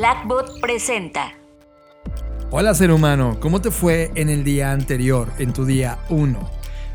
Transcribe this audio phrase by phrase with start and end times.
[0.00, 1.34] Blackbot presenta.
[2.50, 6.50] Hola ser humano, ¿cómo te fue en el día anterior, en tu día 1?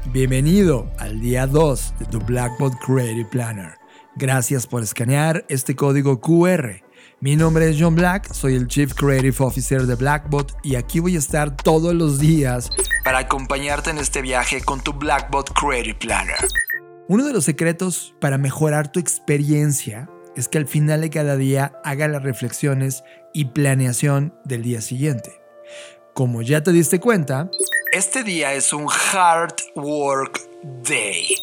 [0.05, 3.77] Bienvenido al día 2 de tu Blackbot Creative Planner.
[4.15, 6.81] Gracias por escanear este código QR.
[7.19, 11.15] Mi nombre es John Black, soy el Chief Creative Officer de Blackbot y aquí voy
[11.15, 12.71] a estar todos los días
[13.03, 16.37] para acompañarte en este viaje con tu Blackbot Creative Planner.
[17.07, 21.73] Uno de los secretos para mejorar tu experiencia es que al final de cada día
[21.83, 23.03] haga las reflexiones
[23.33, 25.41] y planeación del día siguiente.
[26.13, 27.49] Como ya te diste cuenta,
[27.91, 30.41] este día es un hard work
[30.87, 31.35] day.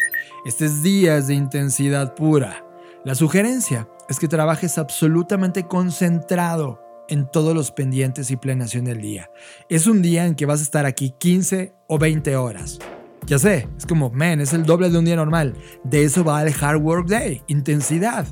[0.45, 2.65] Este es días de intensidad pura.
[3.05, 9.31] La sugerencia es que trabajes absolutamente concentrado en todos los pendientes y planeación del día.
[9.69, 12.79] Es un día en que vas a estar aquí 15 o 20 horas.
[13.27, 15.55] Ya sé, es como, man, es el doble de un día normal.
[15.85, 18.27] De eso va el Hard Work Day, intensidad.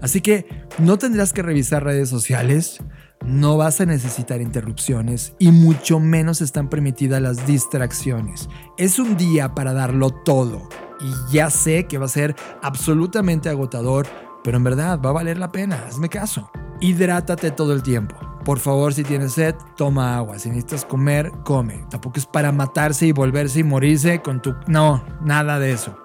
[0.00, 0.46] Así que
[0.78, 2.78] no tendrás que revisar redes sociales,
[3.24, 8.48] no vas a necesitar interrupciones y mucho menos están permitidas las distracciones.
[8.78, 10.68] Es un día para darlo todo.
[11.00, 14.06] Y ya sé que va a ser absolutamente agotador,
[14.44, 16.50] pero en verdad va a valer la pena, hazme caso.
[16.80, 18.25] Hidrátate todo el tiempo.
[18.46, 20.38] Por favor, si tienes sed, toma agua.
[20.38, 21.84] Si necesitas comer, come.
[21.90, 24.54] Tampoco es para matarse y volverse y morirse con tu...
[24.68, 25.98] No, nada de eso.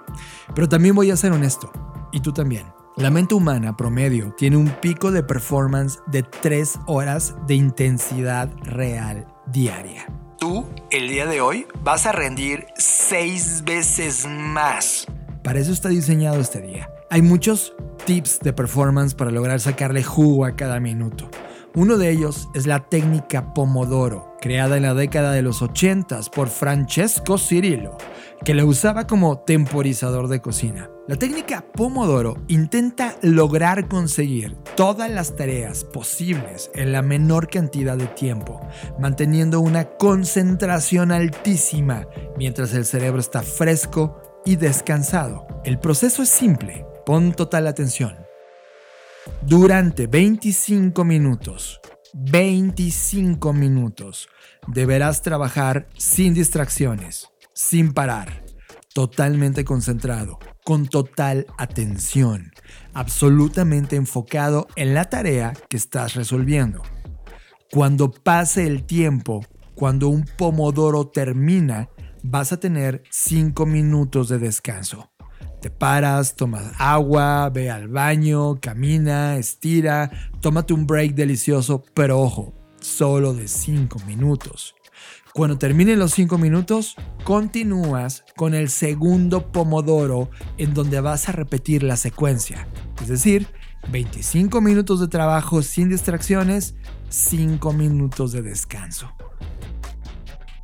[0.56, 1.72] Pero también voy a ser honesto.
[2.12, 2.66] Y tú también.
[2.98, 9.28] La mente humana promedio tiene un pico de performance de 3 horas de intensidad real
[9.46, 10.08] diaria.
[10.40, 15.06] Tú, el día de hoy, vas a rendir 6 veces más.
[15.44, 16.90] Para eso está diseñado este día.
[17.12, 17.76] Hay muchos
[18.08, 21.30] tips de performance para lograr sacarle jugo a cada minuto.
[21.74, 26.50] Uno de ellos es la técnica Pomodoro, creada en la década de los 80 por
[26.50, 27.98] Francesco Cirillo,
[28.44, 30.90] que la usaba como temporizador de cocina.
[31.08, 38.08] La técnica Pomodoro intenta lograr conseguir todas las tareas posibles en la menor cantidad de
[38.08, 38.60] tiempo,
[39.00, 42.06] manteniendo una concentración altísima
[42.38, 45.48] mientras el cerebro está fresco y descansado.
[45.64, 48.31] El proceso es simple, pon total atención
[49.42, 51.80] durante 25 minutos.
[52.14, 54.28] 25 minutos.
[54.68, 58.44] Deberás trabajar sin distracciones, sin parar,
[58.94, 62.52] totalmente concentrado, con total atención,
[62.94, 66.82] absolutamente enfocado en la tarea que estás resolviendo.
[67.72, 69.46] Cuando pase el tiempo,
[69.76, 71.90] cuando un pomodoro termina,
[72.22, 75.12] vas a tener 5 minutos de descanso.
[75.62, 82.56] Te paras, tomas agua, ve al baño, camina, estira, tómate un break delicioso, pero ojo,
[82.80, 84.74] solo de 5 minutos.
[85.36, 91.84] Cuando terminen los 5 minutos, continúas con el segundo pomodoro en donde vas a repetir
[91.84, 92.68] la secuencia.
[93.00, 93.48] Es decir,
[93.92, 96.74] 25 minutos de trabajo sin distracciones,
[97.10, 99.14] 5 minutos de descanso.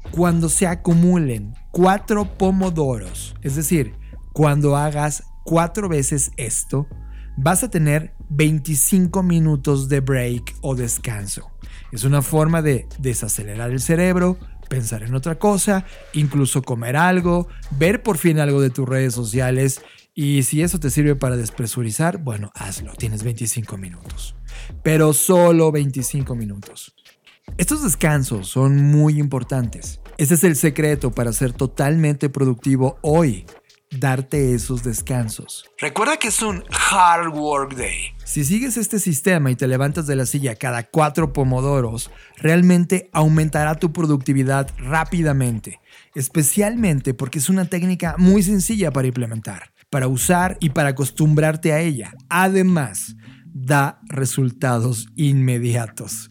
[0.10, 3.94] Cuando se acumulen 4 pomodoros, es decir,
[4.38, 6.88] cuando hagas cuatro veces esto,
[7.38, 11.50] vas a tener 25 minutos de break o descanso.
[11.92, 14.38] Es una forma de desacelerar el cerebro,
[14.70, 17.48] pensar en otra cosa, incluso comer algo,
[17.80, 19.82] ver por fin algo de tus redes sociales
[20.14, 24.36] y si eso te sirve para despresurizar, bueno, hazlo, tienes 25 minutos.
[24.84, 26.94] Pero solo 25 minutos.
[27.58, 30.00] Estos descansos son muy importantes.
[30.20, 33.44] Ese es el secreto para ser totalmente productivo hoy
[33.92, 35.66] darte esos descansos.
[35.78, 38.14] Recuerda que es un hard work day.
[38.26, 43.76] Si sigues este sistema y te levantas de la silla cada cuatro pomodoros, realmente aumentará
[43.76, 45.80] tu productividad rápidamente,
[46.16, 51.80] especialmente porque es una técnica muy sencilla para implementar, para usar y para acostumbrarte a
[51.80, 52.14] ella.
[52.30, 53.16] Además,
[53.46, 56.30] da resultados inmediatos.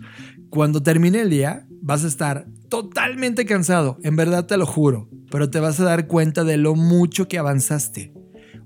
[0.50, 5.50] Cuando termine el día, vas a estar totalmente cansado, en verdad te lo juro, pero
[5.50, 8.12] te vas a dar cuenta de lo mucho que avanzaste.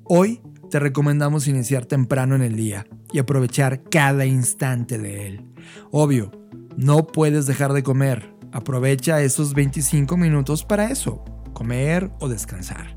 [0.04, 5.44] Hoy te recomendamos iniciar temprano en el día y aprovechar cada instante de él.
[5.90, 6.30] Obvio,
[6.76, 8.34] no puedes dejar de comer.
[8.52, 12.94] Aprovecha esos 25 minutos para eso, comer o descansar.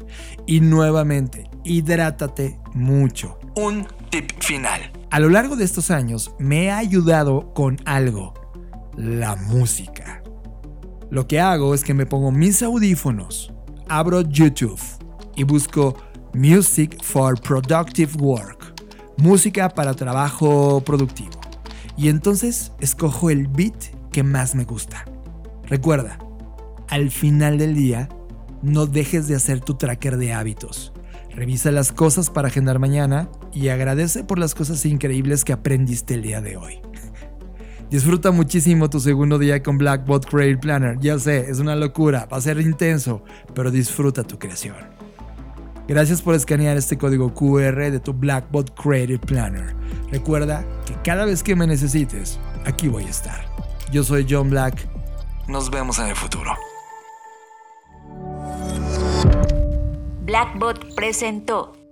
[0.48, 3.38] Y nuevamente, hidrátate mucho.
[3.56, 4.92] Un tip final.
[5.12, 8.34] A lo largo de estos años me ha ayudado con algo,
[8.96, 10.23] la música.
[11.14, 13.54] Lo que hago es que me pongo mis audífonos,
[13.88, 14.80] abro YouTube
[15.36, 15.96] y busco
[16.34, 18.74] Music for Productive Work,
[19.18, 21.40] música para trabajo productivo.
[21.96, 23.76] Y entonces escojo el beat
[24.12, 25.06] que más me gusta.
[25.68, 26.18] Recuerda,
[26.90, 28.10] al final del día,
[28.64, 30.94] no dejes de hacer tu tracker de hábitos.
[31.30, 36.24] Revisa las cosas para agendar mañana y agradece por las cosas increíbles que aprendiste el
[36.24, 36.80] día de hoy.
[37.94, 40.98] Disfruta muchísimo tu segundo día con Blackbot Creative Planner.
[41.00, 43.24] Ya sé, es una locura, va a ser intenso,
[43.54, 44.76] pero disfruta tu creación.
[45.88, 49.76] Gracias por escanear este código QR de tu Blackbot Creative Planner.
[50.10, 53.46] Recuerda que cada vez que me necesites, aquí voy a estar.
[53.92, 54.90] Yo soy John Black.
[55.48, 56.52] Nos vemos en el futuro.
[60.26, 61.83] Blackbot presentó